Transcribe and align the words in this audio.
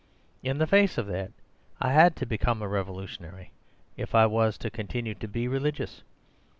In 0.41 0.57
the 0.57 0.65
face 0.65 0.97
of 0.97 1.05
that 1.05 1.31
I 1.79 1.91
had 1.93 2.15
to 2.15 2.25
become 2.25 2.63
a 2.63 2.67
revolutionary 2.67 3.51
if 3.97 4.15
I 4.15 4.25
was 4.25 4.57
to 4.57 4.71
continue 4.71 5.13
to 5.13 5.27
be 5.27 5.47
religious. 5.47 6.01